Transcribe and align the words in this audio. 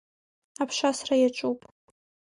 Аԥшасра 0.61 1.15
иаҿуп. 1.19 1.59